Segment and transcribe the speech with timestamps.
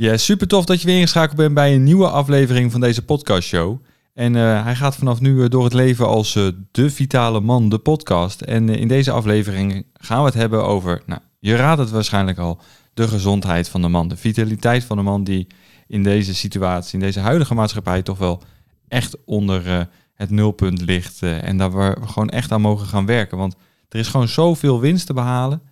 [0.00, 3.82] Ja, super tof dat je weer ingeschakeld bent bij een nieuwe aflevering van deze podcastshow.
[4.14, 7.78] En uh, hij gaat vanaf nu door het leven als uh, de vitale man, de
[7.78, 8.40] podcast.
[8.40, 12.60] En in deze aflevering gaan we het hebben over, nou, je raadt het waarschijnlijk al,
[12.94, 14.08] de gezondheid van de man.
[14.08, 15.46] De vitaliteit van de man die
[15.86, 18.42] in deze situatie, in deze huidige maatschappij, toch wel
[18.88, 21.22] echt onder het nulpunt ligt.
[21.22, 23.38] en daar we gewoon echt aan mogen gaan werken.
[23.38, 23.56] Want
[23.88, 25.62] er is gewoon zoveel winst te behalen.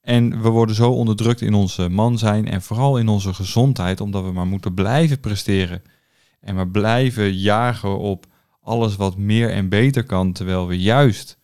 [0.00, 4.24] En we worden zo onderdrukt in onze man zijn en vooral in onze gezondheid, omdat
[4.24, 5.82] we maar moeten blijven presteren.
[6.40, 8.26] En maar blijven jagen op
[8.60, 11.38] alles wat meer en beter kan, terwijl we juist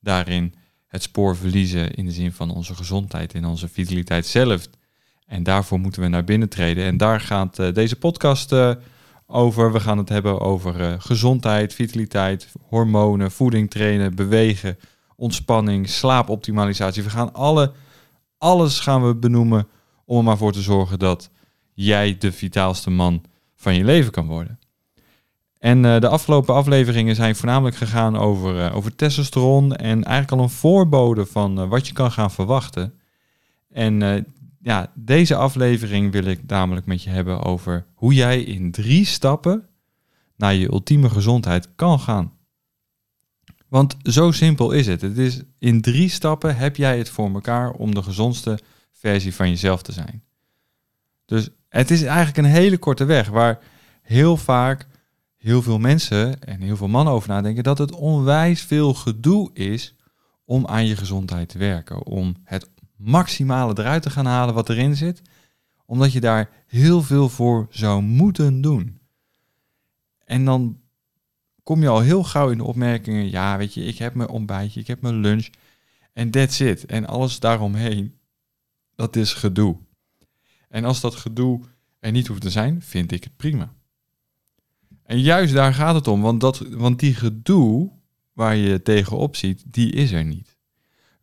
[0.00, 0.54] daarin
[0.86, 4.68] het spoor verliezen in de zin van onze gezondheid en onze vitaliteit zelf.
[5.26, 6.84] En daarvoor moeten we naar binnen treden.
[6.84, 8.72] En daar gaat uh, deze podcast uh,
[9.26, 9.72] over.
[9.72, 14.78] We gaan het hebben over uh, gezondheid, vitaliteit, hormonen, voeding trainen, bewegen,
[15.16, 17.02] ontspanning, slaapoptimalisatie.
[17.02, 17.72] We gaan alle
[18.38, 19.68] alles gaan we benoemen
[20.04, 21.30] om er maar voor te zorgen dat
[21.72, 23.22] jij de vitaalste man
[23.56, 24.58] van je leven kan worden.
[25.58, 30.42] En uh, de afgelopen afleveringen zijn voornamelijk gegaan over, uh, over testosteron en eigenlijk al
[30.42, 32.94] een voorbode van uh, wat je kan gaan verwachten.
[33.72, 34.26] En
[34.60, 39.68] ja, deze aflevering wil ik namelijk met je hebben over hoe jij in drie stappen
[40.36, 42.32] naar je ultieme gezondheid kan gaan.
[43.68, 45.00] Want zo simpel is het.
[45.00, 48.58] Het is in drie stappen heb jij het voor elkaar om de gezondste
[48.92, 50.22] versie van jezelf te zijn.
[51.24, 53.58] Dus het is eigenlijk een hele korte weg waar
[54.02, 54.86] heel vaak
[55.36, 59.94] heel veel mensen en heel veel mannen over nadenken dat het onwijs veel gedoe is
[60.44, 62.06] om aan je gezondheid te werken.
[62.06, 65.22] Om het maximale eruit te gaan halen wat erin zit.
[65.86, 68.98] Omdat je daar heel veel voor zou moeten doen.
[70.24, 70.80] En dan
[71.68, 74.80] kom je al heel gauw in de opmerkingen, ja, weet je, ik heb mijn ontbijtje,
[74.80, 75.48] ik heb mijn lunch
[76.12, 76.86] en that's it.
[76.86, 78.18] En alles daaromheen,
[78.94, 79.76] dat is gedoe.
[80.68, 81.60] En als dat gedoe
[81.98, 83.72] er niet hoeft te zijn, vind ik het prima.
[85.02, 87.90] En juist daar gaat het om, want, dat, want die gedoe
[88.32, 90.56] waar je tegenop ziet, die is er niet.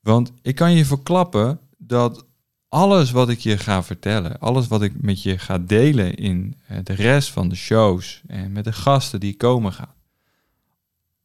[0.02, 2.26] Want ik kan je verklappen dat
[2.68, 6.78] alles wat ik je ga vertellen, alles wat ik met je ga delen in eh,
[6.84, 9.94] de rest van de shows en met de gasten die komen gaan,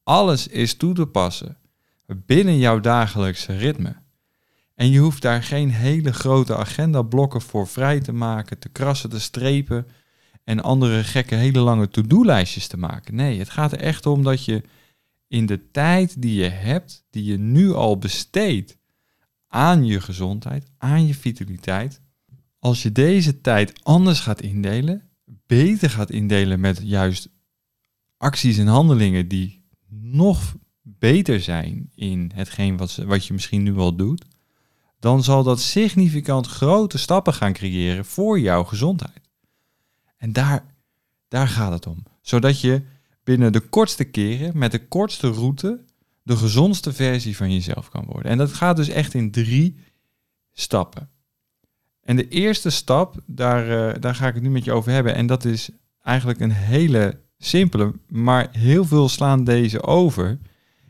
[0.03, 1.59] alles is toe te passen
[2.17, 3.97] binnen jouw dagelijkse ritme.
[4.75, 9.21] En je hoeft daar geen hele grote agendablokken voor vrij te maken, te krassen, te
[9.21, 9.87] strepen
[10.45, 13.15] en andere gekke hele lange to-do-lijstjes te maken.
[13.15, 14.63] Nee, het gaat er echt om dat je
[15.29, 18.79] in de tijd die je hebt, die je nu al besteedt
[19.49, 22.01] aan je gezondheid, aan je vitaliteit,
[22.59, 25.11] als je deze tijd anders gaat indelen,
[25.47, 27.29] beter gaat indelen met juist
[28.17, 29.60] acties en handelingen die
[29.91, 34.25] nog beter zijn in hetgeen wat, wat je misschien nu al doet,
[34.99, 39.31] dan zal dat significant grote stappen gaan creëren voor jouw gezondheid.
[40.17, 40.75] En daar,
[41.29, 42.03] daar gaat het om.
[42.21, 42.83] Zodat je
[43.25, 45.85] binnen de kortste keren, met de kortste route,
[46.23, 48.31] de gezondste versie van jezelf kan worden.
[48.31, 49.77] En dat gaat dus echt in drie
[50.53, 51.11] stappen.
[52.01, 55.15] En de eerste stap, daar, uh, daar ga ik het nu met je over hebben.
[55.15, 55.71] En dat is
[56.03, 60.39] eigenlijk een hele simpele, maar heel veel slaan deze over.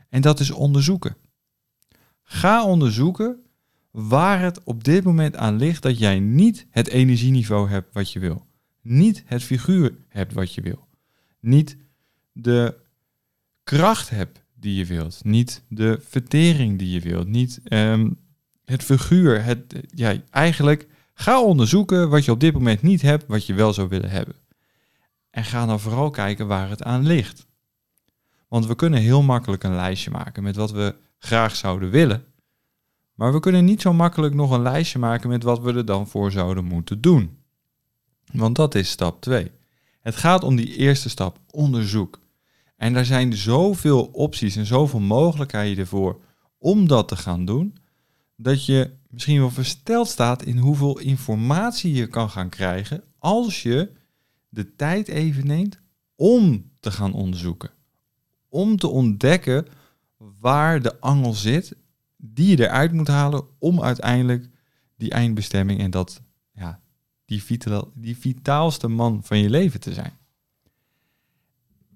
[0.09, 1.15] En dat is onderzoeken.
[2.23, 3.37] Ga onderzoeken
[3.91, 8.19] waar het op dit moment aan ligt dat jij niet het energieniveau hebt wat je
[8.19, 8.45] wil.
[8.81, 10.87] Niet het figuur hebt wat je wil.
[11.39, 11.77] Niet
[12.31, 12.75] de
[13.63, 15.23] kracht hebt die je wilt.
[15.23, 17.27] Niet de vertering die je wilt.
[17.27, 18.09] Niet ehm,
[18.65, 19.43] het figuur.
[19.43, 23.73] Het, ja, eigenlijk ga onderzoeken wat je op dit moment niet hebt, wat je wel
[23.73, 24.35] zou willen hebben.
[25.31, 27.47] En ga dan vooral kijken waar het aan ligt.
[28.47, 32.25] Want we kunnen heel makkelijk een lijstje maken met wat we graag zouden willen.
[33.13, 36.07] Maar we kunnen niet zo makkelijk nog een lijstje maken met wat we er dan
[36.07, 37.37] voor zouden moeten doen.
[38.31, 39.51] Want dat is stap 2.
[40.01, 42.19] Het gaat om die eerste stap, onderzoek.
[42.77, 46.19] En daar zijn zoveel opties en zoveel mogelijkheden ervoor
[46.57, 47.77] om dat te gaan doen,
[48.35, 53.91] dat je misschien wel versteld staat in hoeveel informatie je kan gaan krijgen als je
[54.51, 55.79] de tijd even neemt
[56.15, 57.69] om te gaan onderzoeken.
[58.49, 59.67] Om te ontdekken
[60.39, 61.75] waar de angel zit
[62.17, 64.49] die je eruit moet halen om uiteindelijk
[64.95, 66.21] die eindbestemming en dat,
[66.53, 66.79] ja,
[67.25, 70.13] die, vitaal, die vitaalste man van je leven te zijn.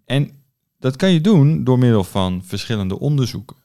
[0.05, 0.31] En
[0.79, 3.55] dat kan je doen door middel van verschillende onderzoeken.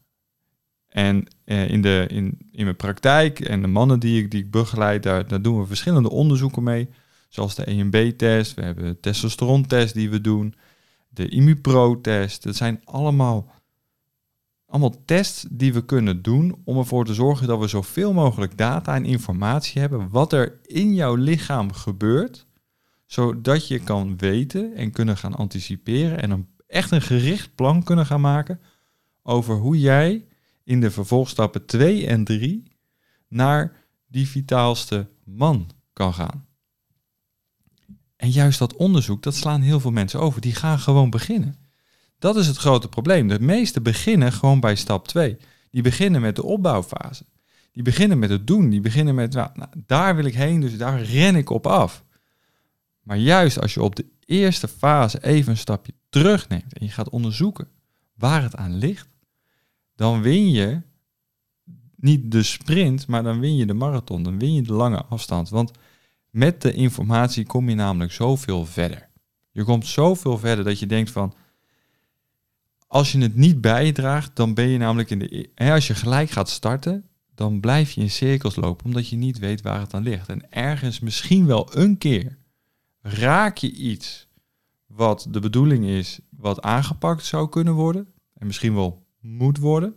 [0.88, 4.50] En eh, in, de, in, in mijn praktijk en de mannen die ik, die ik
[4.50, 6.88] begeleid, daar, daar doen we verschillende onderzoeken mee.
[7.30, 10.54] Zoals de EMB-test, we hebben de testosteron-test die we doen,
[11.08, 12.42] de IMUPRO-test.
[12.42, 13.52] Dat zijn allemaal,
[14.66, 18.94] allemaal tests die we kunnen doen om ervoor te zorgen dat we zoveel mogelijk data
[18.94, 22.46] en informatie hebben wat er in jouw lichaam gebeurt
[23.06, 28.06] zodat je kan weten en kunnen gaan anticiperen en een, echt een gericht plan kunnen
[28.06, 28.60] gaan maken
[29.22, 30.26] over hoe jij
[30.64, 32.76] in de vervolgstappen 2 en 3
[33.28, 33.76] naar
[34.06, 36.49] die vitaalste man kan gaan.
[38.20, 40.40] En juist dat onderzoek, dat slaan heel veel mensen over.
[40.40, 41.56] Die gaan gewoon beginnen.
[42.18, 43.28] Dat is het grote probleem.
[43.28, 45.36] De meesten beginnen gewoon bij stap 2.
[45.70, 47.24] Die beginnen met de opbouwfase.
[47.72, 48.70] Die beginnen met het doen.
[48.70, 52.04] Die beginnen met, nou, nou, daar wil ik heen, dus daar ren ik op af.
[53.02, 57.08] Maar juist als je op de eerste fase even een stapje terugneemt en je gaat
[57.08, 57.68] onderzoeken
[58.14, 59.08] waar het aan ligt,
[59.94, 60.80] dan win je
[61.96, 65.48] niet de sprint, maar dan win je de marathon, dan win je de lange afstand.
[65.48, 65.70] Want
[66.30, 69.08] met de informatie kom je namelijk zoveel verder.
[69.50, 71.34] Je komt zoveel verder dat je denkt van,
[72.86, 75.50] als je het niet bijdraagt, dan ben je namelijk in de.
[75.54, 79.38] Hè, als je gelijk gaat starten, dan blijf je in cirkels lopen, omdat je niet
[79.38, 80.28] weet waar het aan ligt.
[80.28, 82.38] En ergens misschien wel een keer
[83.00, 84.28] raak je iets
[84.86, 89.94] wat de bedoeling is, wat aangepakt zou kunnen worden, en misschien wel moet worden,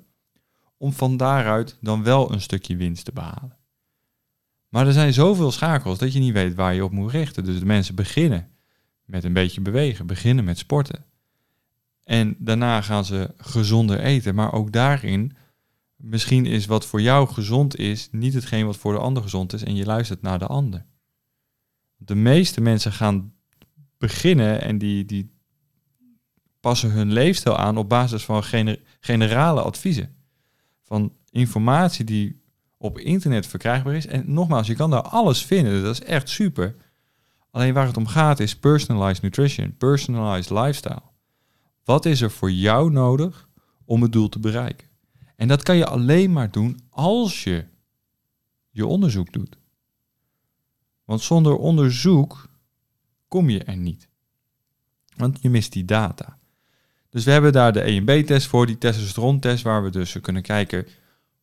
[0.77, 3.57] om van daaruit dan wel een stukje winst te behalen.
[4.73, 7.43] Maar er zijn zoveel schakels dat je niet weet waar je op moet richten.
[7.43, 8.49] Dus de mensen beginnen
[9.05, 11.05] met een beetje bewegen, beginnen met sporten.
[12.03, 14.35] En daarna gaan ze gezonder eten.
[14.35, 15.35] Maar ook daarin,
[15.95, 19.63] misschien is wat voor jou gezond is, niet hetgeen wat voor de ander gezond is.
[19.63, 20.85] En je luistert naar de ander.
[21.97, 23.33] De meeste mensen gaan
[23.97, 25.31] beginnen en die, die
[26.59, 28.43] passen hun leefstijl aan op basis van
[28.99, 30.15] generale adviezen.
[30.83, 32.42] Van informatie die
[32.83, 34.05] op internet verkrijgbaar is.
[34.05, 35.83] En nogmaals, je kan daar alles vinden.
[35.83, 36.75] Dat is echt super.
[37.51, 41.01] Alleen waar het om gaat is personalized nutrition, personalized lifestyle.
[41.83, 43.47] Wat is er voor jou nodig
[43.85, 44.87] om het doel te bereiken?
[45.35, 47.65] En dat kan je alleen maar doen als je
[48.69, 49.57] je onderzoek doet.
[51.05, 52.49] Want zonder onderzoek
[53.27, 54.07] kom je er niet.
[55.15, 56.37] Want je mist die data.
[57.09, 60.87] Dus we hebben daar de EMB-test voor, die testosteron-test, waar we dus kunnen kijken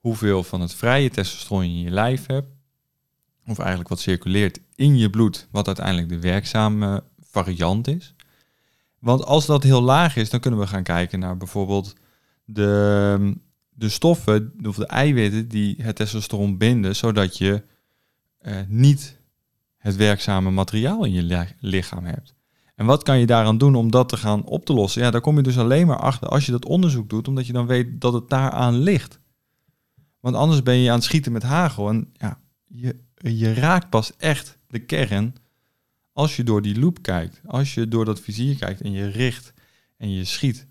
[0.01, 2.49] hoeveel van het vrije testosteron je in je lijf hebt.
[3.47, 8.15] Of eigenlijk wat circuleert in je bloed, wat uiteindelijk de werkzame variant is.
[8.99, 11.95] Want als dat heel laag is, dan kunnen we gaan kijken naar bijvoorbeeld
[12.45, 13.35] de,
[13.69, 17.63] de stoffen of de eiwitten die het testosteron binden, zodat je
[18.39, 19.19] eh, niet
[19.77, 22.35] het werkzame materiaal in je lichaam hebt.
[22.75, 25.03] En wat kan je daaraan doen om dat te gaan op te lossen?
[25.03, 27.53] Ja, daar kom je dus alleen maar achter als je dat onderzoek doet, omdat je
[27.53, 29.21] dan weet dat het daaraan ligt.
[30.21, 31.89] Want anders ben je aan het schieten met hagel.
[31.89, 35.35] En ja, je, je raakt pas echt de kern
[36.13, 37.41] als je door die loop kijkt.
[37.47, 39.53] Als je door dat vizier kijkt en je richt
[39.97, 40.67] en je schiet.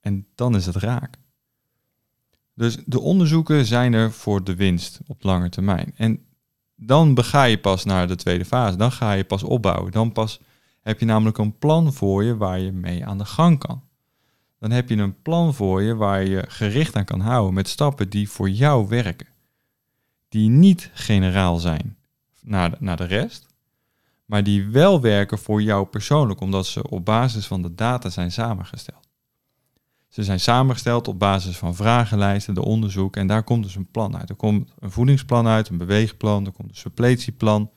[0.00, 1.16] En dan is het raak.
[2.54, 5.92] Dus de onderzoeken zijn er voor de winst op lange termijn.
[5.96, 6.26] En
[6.76, 8.76] dan ga je pas naar de tweede fase.
[8.76, 9.92] Dan ga je pas opbouwen.
[9.92, 10.40] Dan pas
[10.80, 13.87] heb je namelijk een plan voor je waar je mee aan de gang kan
[14.58, 18.10] dan heb je een plan voor je waar je gericht aan kan houden met stappen
[18.10, 19.26] die voor jou werken.
[20.28, 21.96] Die niet generaal zijn
[22.40, 23.46] naar de, naar de rest,
[24.24, 28.32] maar die wel werken voor jou persoonlijk, omdat ze op basis van de data zijn
[28.32, 29.08] samengesteld.
[30.08, 34.16] Ze zijn samengesteld op basis van vragenlijsten, de onderzoek, en daar komt dus een plan
[34.16, 34.28] uit.
[34.28, 37.70] Er komt een voedingsplan uit, een beweegplan, er komt een supplettieplan.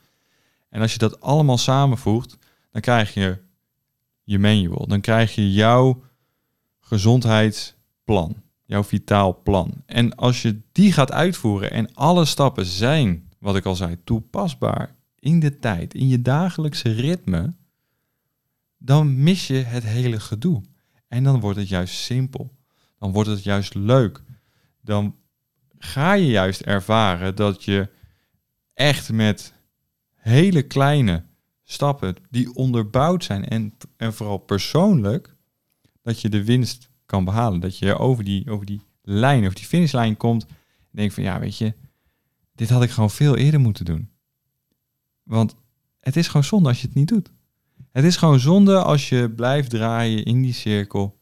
[0.70, 2.38] En als je dat allemaal samenvoegt,
[2.72, 3.42] dan krijg je
[4.24, 4.88] je manual.
[4.88, 6.04] Dan krijg je jouw
[6.92, 9.84] gezondheidsplan, jouw vitaal plan.
[9.86, 14.96] En als je die gaat uitvoeren en alle stappen zijn, wat ik al zei, toepasbaar
[15.20, 17.54] in de tijd, in je dagelijkse ritme,
[18.78, 20.62] dan mis je het hele gedoe.
[21.08, 22.52] En dan wordt het juist simpel.
[23.00, 24.22] Dan wordt het juist leuk.
[24.82, 25.16] Dan
[25.78, 27.90] ga je juist ervaren dat je
[28.74, 29.54] echt met
[30.16, 31.24] hele kleine
[31.64, 35.36] stappen die onderbouwd zijn en, en vooral persoonlijk
[36.02, 37.60] dat je de winst kan behalen.
[37.60, 40.46] Dat je over die, over die lijn, over die finishlijn komt.
[40.46, 40.58] En
[40.92, 41.74] denk van ja, weet je,
[42.56, 44.10] dit had ik gewoon veel eerder moeten doen.
[45.24, 45.56] Want
[46.00, 47.32] het is gewoon zonde als je het niet doet.
[47.92, 51.20] Het is gewoon zonde als je blijft draaien in die cirkel.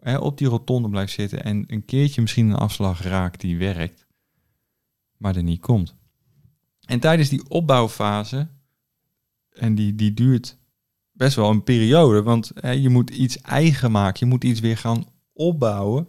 [0.00, 4.06] Hè, op die rotonde blijft zitten en een keertje misschien een afslag raakt die werkt,
[5.16, 5.94] maar er niet komt.
[6.84, 8.48] En tijdens die opbouwfase,
[9.50, 10.58] en die, die duurt
[11.14, 12.22] best wel een periode.
[12.22, 14.26] Want hè, je moet iets eigen maken.
[14.26, 16.08] Je moet iets weer gaan opbouwen.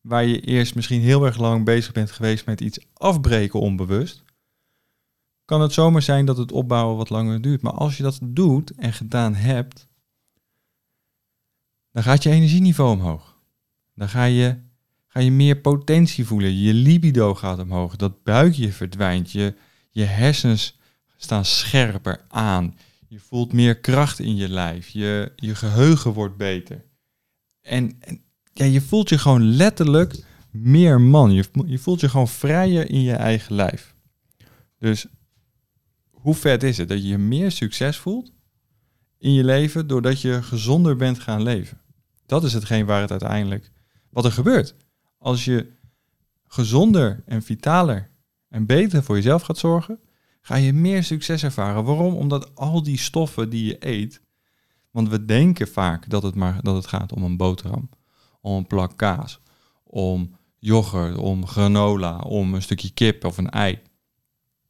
[0.00, 4.22] Waar je eerst misschien heel erg lang bezig bent geweest met iets afbreken onbewust.
[5.44, 7.62] Kan het zomaar zijn dat het opbouwen wat langer duurt.
[7.62, 9.88] Maar als je dat doet en gedaan hebt,
[11.92, 13.38] dan gaat je energieniveau omhoog.
[13.94, 14.56] Dan ga je,
[15.06, 16.58] ga je meer potentie voelen.
[16.58, 17.96] Je libido gaat omhoog.
[17.96, 19.30] Dat buikje verdwijnt.
[19.30, 19.54] Je,
[19.90, 20.78] je hersens
[21.16, 22.74] staan scherper aan
[23.14, 24.88] Je voelt meer kracht in je lijf.
[24.88, 26.84] Je, je geheugen wordt beter.
[27.60, 27.98] En,
[28.52, 31.32] ja, je voelt je gewoon letterlijk meer man.
[31.32, 33.94] Je, je voelt je gewoon vrijer in je eigen lijf.
[34.78, 35.06] Dus
[36.10, 38.32] hoe vet is het dat je je meer succes voelt
[39.18, 41.80] in je leven doordat je gezonder bent gaan leven?
[42.26, 43.70] Dat is hetgeen waar het uiteindelijk,
[44.10, 44.74] wat er gebeurt.
[45.18, 45.72] Als je
[46.44, 48.10] gezonder en vitaler
[48.48, 49.98] en beter voor jezelf gaat zorgen,
[50.44, 51.84] ga je meer succes ervaren.
[51.84, 52.14] Waarom?
[52.14, 54.20] Omdat al die stoffen die je eet,
[54.90, 57.88] want we denken vaak dat het maar dat het gaat om een boterham,
[58.40, 59.40] om een plak kaas,
[59.82, 63.78] om yoghurt, om granola, om een stukje kip of een ei.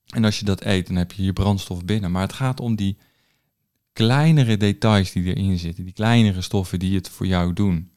[0.06, 2.10] En als je dat eet, dan heb je je brandstof binnen.
[2.10, 2.98] Maar het gaat om die
[3.92, 7.90] kleinere details die erin zitten, die kleinere stoffen die het voor jou doen.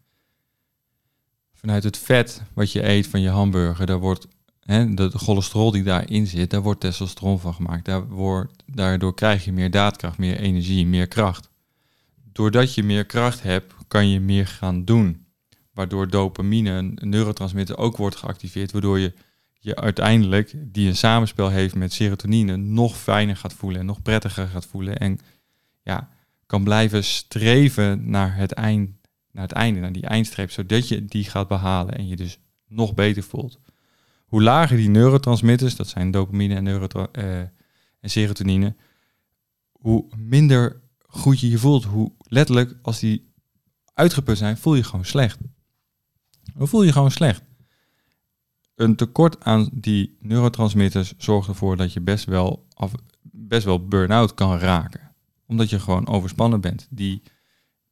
[1.53, 4.27] Vanuit het vet wat je eet van je hamburger, daar wordt
[4.67, 7.85] hè, de, cholesterol die daarin zit, daar wordt testosteron van gemaakt.
[7.85, 11.49] Daar wordt, daardoor krijg je meer daadkracht, meer energie, meer kracht.
[12.31, 15.25] Doordat je meer kracht hebt, kan je meer gaan doen.
[15.73, 18.71] Waardoor dopamine, een neurotransmitter, ook wordt geactiveerd.
[18.71, 19.13] Waardoor je
[19.59, 24.47] je uiteindelijk, die een samenspel heeft met serotonine, nog fijner gaat voelen en nog prettiger
[24.47, 24.97] gaat voelen.
[24.97, 25.19] En
[25.83, 26.09] ja,
[26.45, 28.89] kan blijven streven naar het, eind,
[29.31, 32.93] naar het einde, naar die eindstreep, zodat je die gaat behalen en je dus nog
[32.93, 33.59] beter voelt.
[34.27, 37.39] Hoe lager die neurotransmitters, dat zijn dopamine en, uh,
[37.99, 38.75] en serotonine,
[39.71, 41.83] hoe minder goed je je voelt.
[41.83, 43.33] Hoe letterlijk, als die
[43.93, 45.39] uitgeput zijn, voel je gewoon slecht.
[46.55, 47.41] Dan voel je gewoon slecht.
[48.75, 52.67] Een tekort aan die neurotransmitters zorgt ervoor dat je best wel,
[53.21, 55.15] best wel burn-out kan raken.
[55.45, 56.87] Omdat je gewoon overspannen bent.
[56.89, 57.21] Die,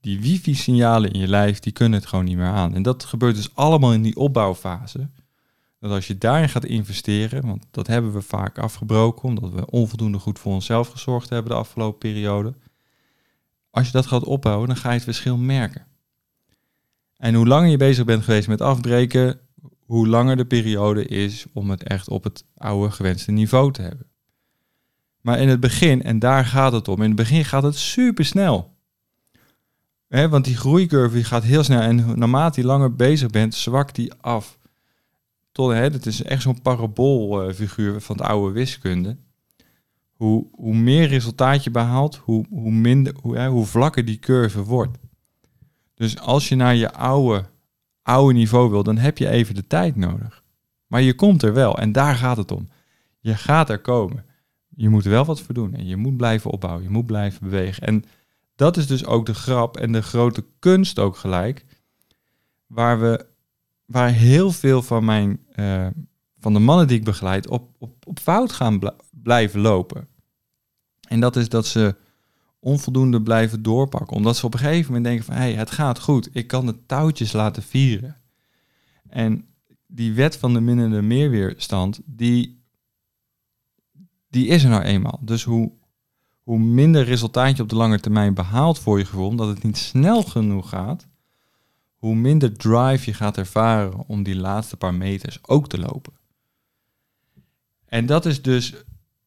[0.02, 2.76] die wifi-signalen in je lijf, die kunnen het gewoon niet meer aan.
[2.76, 5.10] En dat gebeurt dus allemaal in die opbouwfase.
[5.80, 10.20] Dat als je daarin gaat investeren, want dat hebben we vaak afgebroken, omdat we onvoldoende
[10.20, 12.54] goed voor onszelf gezorgd hebben de afgelopen periode.
[13.70, 15.86] Als je dat gaat opbouwen, dan ga je het verschil merken.
[17.18, 19.40] En hoe langer je bezig bent geweest met afbreken,
[19.86, 24.08] hoe langer de periode is om het echt op het oude gewenste niveau te hebben.
[25.22, 28.26] Maar in het begin, en daar gaat het om, in het begin gaat het super
[28.26, 28.74] snel.
[30.08, 34.60] want die groeicurve gaat heel snel en naarmate je langer bezig bent, zwakt die af.
[35.56, 39.18] Tot, hè, het is echt zo'n paraboolfiguur van de oude wiskunde.
[40.12, 44.64] Hoe, hoe meer resultaat je behaalt, hoe, hoe, minder, hoe, hè, hoe vlakker die curve
[44.64, 44.98] wordt.
[45.94, 47.46] Dus als je naar je oude,
[48.02, 50.44] oude niveau wil, dan heb je even de tijd nodig.
[50.88, 52.68] Maar je komt er wel en daar gaat het om.
[53.20, 54.26] Je gaat er komen.
[54.76, 57.40] Je moet er wel wat voor doen en je moet blijven opbouwen, je moet blijven
[57.44, 57.84] bewegen.
[57.84, 58.04] En
[58.56, 61.66] dat is dus ook de grap en de grote kunst ook gelijk,
[62.68, 63.34] waar we,
[63.86, 65.88] waar heel veel van mijn, uh,
[66.40, 70.08] van de mannen die ik begeleid op, op, op fout gaan blijven lopen.
[71.08, 71.96] En dat is dat ze
[72.60, 74.16] onvoldoende blijven doorpakken.
[74.16, 76.30] Omdat ze op een gegeven moment denken van, hé, hey, het gaat goed.
[76.32, 78.18] Ik kan de touwtjes laten vieren.
[79.10, 79.46] En
[79.88, 82.64] die wet van de minnende meerweerstand, die,
[84.28, 85.20] die is er nou eenmaal.
[85.22, 85.72] Dus hoe,
[86.44, 89.78] hoe minder resultaat je op de lange termijn behaalt voor je gevoel, omdat het niet
[89.78, 91.08] snel genoeg gaat,
[92.06, 96.14] hoe minder drive je gaat ervaren om die laatste paar meters ook te lopen.
[97.86, 98.74] En dat is dus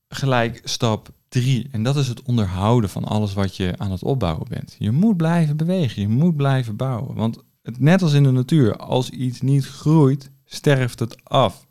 [0.08, 1.68] gelijk stap drie.
[1.70, 4.76] En dat is het onderhouden van alles wat je aan het opbouwen bent.
[4.78, 7.14] Je moet blijven bewegen, je moet blijven bouwen.
[7.14, 11.66] Want het, net als in de natuur, als iets niet groeit, sterft het af.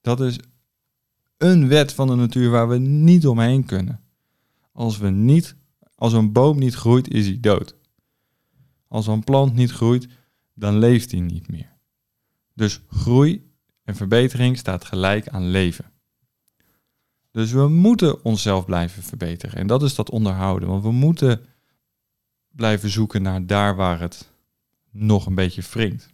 [0.00, 0.38] Dat is
[1.36, 4.00] een wet van de natuur waar we niet omheen kunnen.
[4.72, 5.56] Als, we niet,
[5.94, 7.76] als een boom niet groeit, is hij dood.
[8.88, 10.08] Als een plant niet groeit,
[10.58, 11.76] dan leeft hij niet meer.
[12.54, 13.52] Dus groei
[13.84, 15.84] en verbetering staat gelijk aan leven.
[17.30, 19.58] Dus we moeten onszelf blijven verbeteren.
[19.58, 20.68] En dat is dat onderhouden.
[20.68, 21.40] Want we moeten
[22.48, 24.30] blijven zoeken naar daar waar het
[24.90, 26.08] nog een beetje wringt.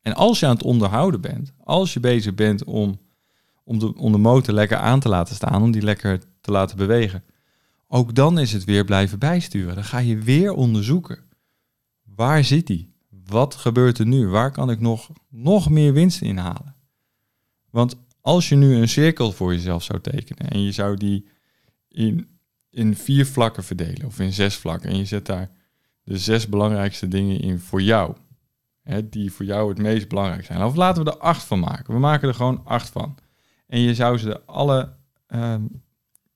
[0.00, 3.00] En als je aan het onderhouden bent, als je bezig bent om,
[3.64, 6.76] om, de, om de motor lekker aan te laten staan, om die lekker te laten
[6.76, 7.24] bewegen,
[7.88, 9.74] ook dan is het weer blijven bijsturen.
[9.74, 11.24] Dan ga je weer onderzoeken.
[12.02, 12.95] Waar zit die?
[13.26, 14.28] Wat gebeurt er nu?
[14.28, 16.74] Waar kan ik nog, nog meer winst inhalen?
[17.70, 21.28] Want als je nu een cirkel voor jezelf zou tekenen en je zou die
[21.88, 22.28] in,
[22.70, 25.50] in vier vlakken verdelen of in zes vlakken en je zet daar
[26.02, 28.14] de zes belangrijkste dingen in voor jou,
[28.82, 30.62] hè, die voor jou het meest belangrijk zijn.
[30.62, 31.94] Of laten we er acht van maken.
[31.94, 33.18] We maken er gewoon acht van.
[33.66, 34.92] En je zou ze alle,
[35.28, 35.54] uh,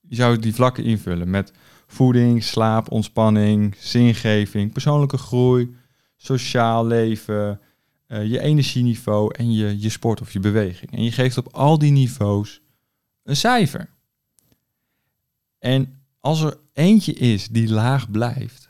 [0.01, 1.53] je zou die vlakken invullen met
[1.87, 5.75] voeding, slaap, ontspanning, zingeving, persoonlijke groei,
[6.21, 7.59] sociaal leven,
[8.07, 10.91] uh, je energieniveau en je, je sport of je beweging.
[10.91, 12.61] En je geeft op al die niveaus
[13.23, 13.89] een cijfer.
[15.59, 18.69] En als er eentje is die laag blijft.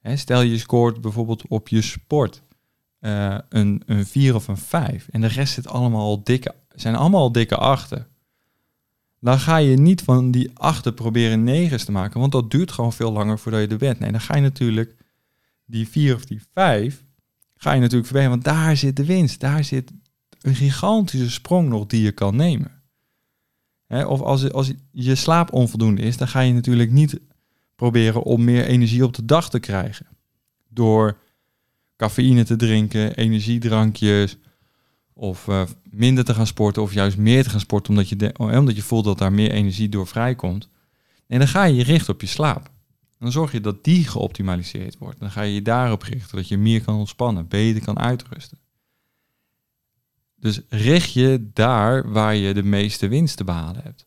[0.00, 2.42] Hè, stel je scoort bijvoorbeeld op je sport
[3.00, 7.32] uh, een, een 4 of een 5 en de rest zit allemaal dikke, zijn allemaal
[7.32, 8.06] dikke achten.
[9.20, 12.92] Dan ga je niet van die achten proberen negens te maken, want dat duurt gewoon
[12.92, 13.98] veel langer voordat je er bent.
[13.98, 14.94] Nee, dan ga je natuurlijk
[15.64, 17.04] die 4 of die 5
[17.56, 19.40] ga je natuurlijk verbeteren, want daar zit de winst.
[19.40, 19.92] Daar zit
[20.40, 22.82] een gigantische sprong nog die je kan nemen.
[23.88, 27.20] of als, als je slaap onvoldoende is, dan ga je natuurlijk niet
[27.76, 30.06] proberen om meer energie op de dag te krijgen.
[30.68, 31.18] Door
[31.96, 34.36] cafeïne te drinken, energiedrankjes,
[35.12, 38.76] of uh, minder te gaan sporten, of juist meer te gaan sporten omdat je, omdat
[38.76, 40.68] je voelt dat daar meer energie door vrijkomt.
[41.26, 42.72] En dan ga je je richten op je slaap.
[43.24, 45.20] Dan zorg je dat die geoptimaliseerd wordt.
[45.20, 48.58] Dan ga je je daarop richten, dat je meer kan ontspannen, beter kan uitrusten.
[50.36, 54.06] Dus richt je daar waar je de meeste winst te behalen hebt.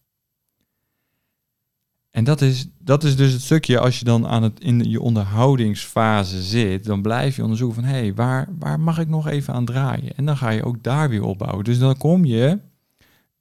[2.09, 5.01] En dat is, dat is dus het stukje als je dan aan het, in je
[5.01, 9.53] onderhoudingsfase zit, dan blijf je onderzoeken van hé, hey, waar, waar mag ik nog even
[9.53, 10.15] aan draaien?
[10.15, 11.63] En dan ga je ook daar weer opbouwen.
[11.63, 12.59] Dus dan kom je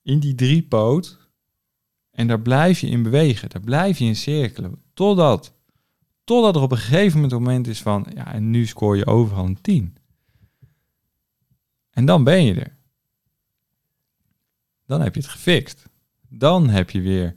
[0.02, 1.18] in die driepoot
[2.10, 5.54] en daar blijf je in bewegen, daar blijf je in cirkelen, totdat,
[6.26, 9.44] totdat er op een gegeven moment, moment is van ja, en nu scoor je overal
[9.44, 9.96] een 10.
[11.90, 12.76] En dan ben je er.
[14.86, 15.88] Dan heb je het gefixt.
[16.28, 17.36] Dan heb je weer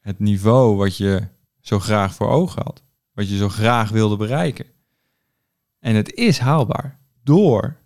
[0.00, 1.28] het niveau wat je
[1.60, 2.82] zo graag voor ogen had.
[3.12, 4.66] Wat je zo graag wilde bereiken.
[5.78, 7.76] En het is haalbaar door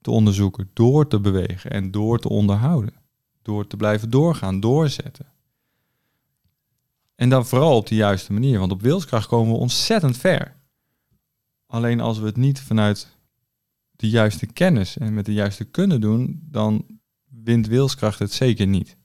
[0.00, 2.94] te onderzoeken, door te bewegen en door te onderhouden.
[3.42, 5.26] Door te blijven doorgaan, doorzetten.
[7.16, 10.56] En dan vooral op de juiste manier, want op wilskracht komen we ontzettend ver.
[11.66, 13.16] Alleen als we het niet vanuit
[13.90, 16.84] de juiste kennis en met de juiste kunnen doen, dan
[17.44, 18.96] wint wilskracht het zeker niet.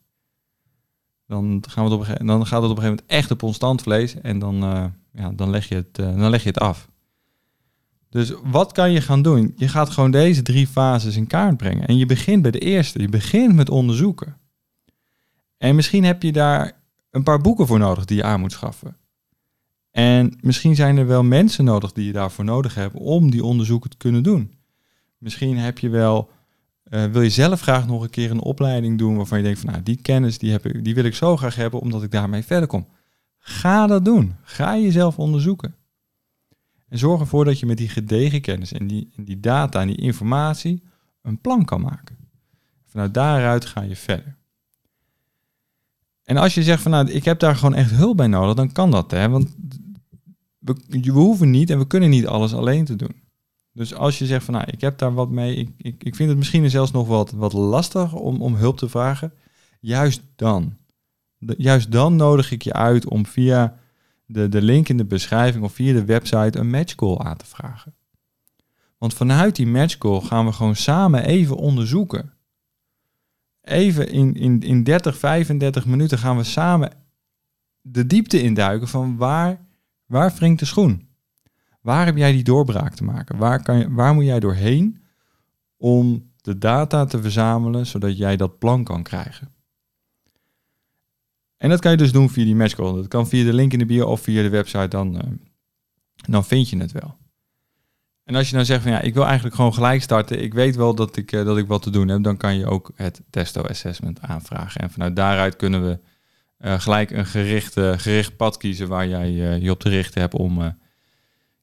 [1.26, 4.20] Dan, gaan we het dan gaat het op een gegeven moment echt op ons standvlees
[4.20, 6.90] en dan, uh, ja, dan, leg je het, uh, dan leg je het af.
[8.08, 9.52] Dus wat kan je gaan doen?
[9.56, 11.86] Je gaat gewoon deze drie fases in kaart brengen.
[11.86, 13.00] En je begint bij de eerste.
[13.00, 14.36] Je begint met onderzoeken.
[15.56, 16.81] En misschien heb je daar
[17.12, 18.96] een paar boeken voor nodig die je aan moet schaffen.
[19.90, 23.90] En misschien zijn er wel mensen nodig die je daarvoor nodig hebt om die onderzoeken
[23.90, 24.54] te kunnen doen.
[25.18, 26.30] Misschien heb je wel
[26.92, 29.70] uh, wil je zelf graag nog een keer een opleiding doen waarvan je denkt van
[29.70, 32.42] nou, die kennis die, heb ik, die wil ik zo graag hebben omdat ik daarmee
[32.42, 32.86] verder kom.
[33.38, 34.34] Ga dat doen.
[34.42, 35.74] Ga jezelf onderzoeken.
[36.88, 39.96] En zorg ervoor dat je met die gedegen kennis en die, die data en die
[39.96, 40.82] informatie
[41.22, 42.16] een plan kan maken.
[42.86, 44.36] Vanuit daaruit ga je verder.
[46.24, 48.72] En als je zegt van nou, ik heb daar gewoon echt hulp bij nodig, dan
[48.72, 49.10] kan dat.
[49.10, 49.28] Hè?
[49.28, 49.56] Want
[50.58, 53.20] we, hoeven niet en we kunnen niet alles alleen te doen.
[53.72, 56.28] Dus als je zegt van nou, ik heb daar wat mee, ik, ik, ik vind
[56.28, 59.32] het misschien zelfs nog wat, wat lastig om, om hulp te vragen,
[59.80, 60.76] juist dan.
[61.38, 63.78] juist dan nodig ik je uit om via
[64.26, 67.94] de, de link in de beschrijving of via de website een matchcall aan te vragen.
[68.98, 72.32] Want vanuit die matchcall gaan we gewoon samen even onderzoeken.
[73.62, 76.90] Even in, in, in 30, 35 minuten gaan we samen
[77.80, 79.66] de diepte induiken van waar,
[80.06, 81.08] waar wringt de schoen.
[81.80, 83.36] Waar heb jij die doorbraak te maken?
[83.36, 85.02] Waar, kan je, waar moet jij doorheen
[85.76, 89.48] om de data te verzamelen, zodat jij dat plan kan krijgen?
[91.56, 92.94] En dat kan je dus doen via die matchcall.
[92.94, 95.20] Dat kan via de link in de bio of via de website, dan, uh,
[96.14, 97.16] dan vind je het wel.
[98.24, 100.76] En als je nou zegt van ja, ik wil eigenlijk gewoon gelijk starten, ik weet
[100.76, 103.22] wel dat ik, uh, dat ik wat te doen heb, dan kan je ook het
[103.30, 104.80] testo assessment aanvragen.
[104.80, 105.98] En vanuit daaruit kunnen we
[106.58, 109.30] uh, gelijk een gericht, gericht pad kiezen waar jij
[109.60, 110.76] je op te richten hebt om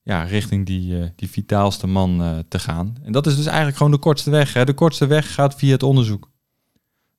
[0.04, 2.95] ja, richting die, die vitaalste man te gaan.
[3.04, 4.54] En dat is dus eigenlijk gewoon de kortste weg.
[4.54, 4.65] Hè?
[4.65, 6.30] De kortste weg gaat via het onderzoek.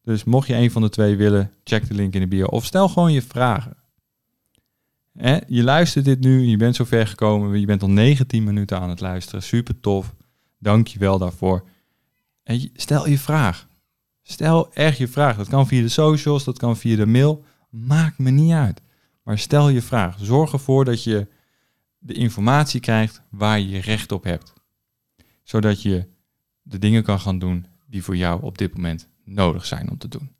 [0.02, 2.46] Dus mocht je een van de twee willen, check de link in de bio.
[2.46, 3.76] Of stel gewoon je vragen.
[5.12, 5.38] Hè?
[5.46, 8.88] Je luistert dit nu, je bent zo ver gekomen, je bent al 19 minuten aan
[8.88, 9.42] het luisteren.
[9.42, 10.14] Super tof.
[10.58, 11.68] Dank je wel daarvoor.
[12.42, 13.68] En stel je vraag.
[14.22, 15.36] Stel echt je vraag.
[15.36, 17.44] Dat kan via de socials, dat kan via de mail.
[17.70, 18.82] Maakt me niet uit.
[19.22, 20.16] Maar stel je vraag.
[20.20, 21.26] Zorg ervoor dat je
[21.98, 24.52] de informatie krijgt waar je recht op hebt.
[25.42, 26.06] Zodat je
[26.62, 30.08] de dingen kan gaan doen die voor jou op dit moment nodig zijn om te
[30.08, 30.30] doen.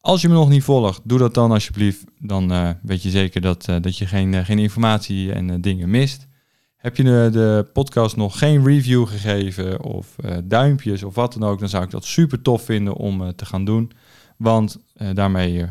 [0.00, 2.04] Als je me nog niet volgt, doe dat dan alsjeblieft.
[2.18, 5.90] Dan uh, weet je zeker dat, uh, dat je geen, uh, geen informatie en dingen
[5.90, 6.28] mist.
[6.76, 11.68] Heb je de, podcast nog geen review gegeven of duimpjes of wat dan ook, dan
[11.68, 13.92] zou ik dat super tof vinden om te gaan doen.
[14.36, 14.78] Want
[15.12, 15.66] daarmee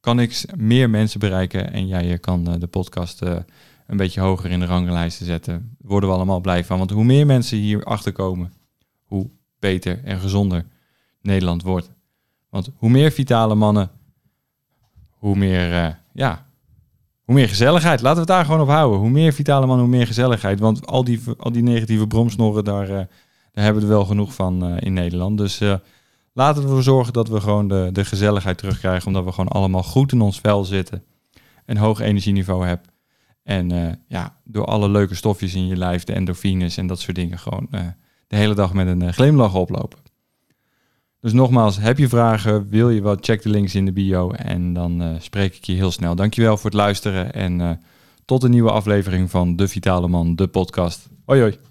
[0.00, 3.20] kan ik meer mensen bereiken en jij kan de podcast
[3.86, 5.76] een beetje hoger in de ranglijsten zetten.
[5.78, 6.78] Worden we allemaal blij van.
[6.78, 8.52] Want hoe meer mensen hier achter komen,
[9.04, 10.66] hoe beter en gezonder
[11.20, 11.90] Nederland wordt.
[12.50, 13.90] Want hoe meer vitale mannen,
[15.08, 16.46] hoe meer, ja,
[17.24, 18.00] hoe meer gezelligheid.
[18.00, 18.98] Laten we het daar gewoon op houden.
[18.98, 20.60] Hoe meer vitale man, hoe meer gezelligheid.
[20.60, 23.08] Want al die, al die negatieve bromsnorren, daar, daar
[23.52, 25.38] hebben we er wel genoeg van in Nederland.
[25.38, 25.58] Dus
[26.32, 29.06] laten we ervoor zorgen dat we gewoon de, de gezelligheid terugkrijgen.
[29.06, 31.04] Omdat we gewoon allemaal goed in ons vel zitten.
[31.66, 32.86] Een hoog energieniveau hebben.
[33.42, 37.38] En ja, door alle leuke stofjes in je lijf, de endorfines en dat soort dingen,
[37.38, 37.68] gewoon
[38.26, 39.98] de hele dag met een glimlach oplopen.
[41.20, 44.72] Dus nogmaals, heb je vragen, wil je wat, check de links in de bio en
[44.72, 46.14] dan uh, spreek ik je heel snel.
[46.14, 47.70] Dankjewel voor het luisteren en uh,
[48.24, 51.08] tot een nieuwe aflevering van De Vitale Man, de podcast.
[51.24, 51.69] Hoi hoi.